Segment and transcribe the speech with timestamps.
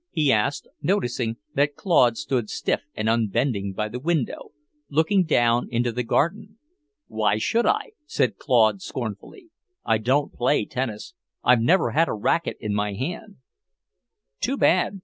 [0.09, 4.51] he asked, noticing that Claude stood stiff and unbending by the window,
[4.89, 6.57] looking down into the garden.
[7.05, 9.51] "Why should I?" said Claude scornfully.
[9.85, 11.13] "I don't play tennis.
[11.43, 13.35] I never had a racket in my hand."
[14.39, 14.99] "Too bad.